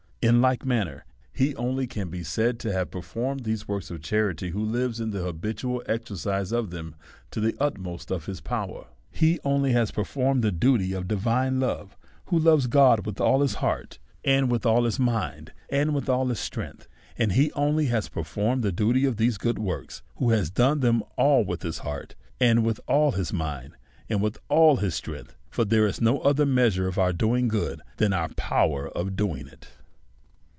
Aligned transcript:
In 0.23 0.39
like 0.39 0.63
manner, 0.63 1.03
he 1.33 1.55
only 1.55 1.87
can 1.87 2.09
be 2.09 2.23
said 2.23 2.59
to 2.59 2.71
have 2.71 2.91
performed 2.91 3.43
these 3.43 3.67
works 3.67 3.89
of 3.89 4.03
charity, 4.03 4.49
who 4.51 4.63
lives 4.63 4.99
in 4.99 5.09
the 5.09 5.23
habitual 5.23 5.81
exercise 5.87 6.51
of 6.51 6.69
them 6.69 6.93
to 7.31 7.39
the 7.39 7.55
utmost 7.59 8.11
of 8.11 8.27
his 8.27 8.39
power. 8.39 8.85
He 9.09 9.39
only 9.43 9.71
has 9.71 9.89
performed 9.89 10.43
the 10.43 10.51
duty 10.51 10.93
of 10.93 11.07
divine 11.07 11.59
love, 11.59 11.97
who 12.25 12.37
loves 12.37 12.67
God 12.67 12.97
w 12.97 13.09
ith 13.09 13.19
all 13.19 13.41
his 13.41 13.55
heart 13.55 13.97
and 14.23 14.53
all 14.63 14.83
his 14.83 14.99
mind, 14.99 15.53
and 15.71 15.95
with 15.95 16.07
all 16.07 16.27
his 16.27 16.39
strength. 16.39 16.87
And 17.17 17.31
he 17.31 17.51
only 17.53 17.87
has 17.87 18.07
performed 18.07 18.61
the 18.61 18.71
duty 18.71 19.05
of 19.05 19.17
these 19.17 19.39
good 19.39 19.57
works 19.57 20.03
who 20.17 20.29
has 20.29 20.51
done 20.51 20.81
them 20.81 20.99
with 20.99 21.09
all 21.17 21.55
his 21.63 21.79
heart, 21.79 22.13
and 22.39 22.63
with 22.63 22.79
all 22.87 23.13
his 23.13 23.33
mind, 23.33 23.73
and 24.07 24.21
with 24.21 24.37
all 24.49 24.75
his 24.75 24.93
strength; 24.93 25.35
for 25.49 25.65
there 25.65 25.87
is 25.87 25.99
no 25.99 26.19
other 26.19 26.45
measure 26.45 26.87
of 26.87 26.99
our 26.99 27.11
doing 27.11 27.47
good 27.47 27.81
than 27.97 28.13
our 28.13 28.29
power 28.35 28.87
of 28.87 29.15
doing 29.15 29.47
it. 29.47 29.69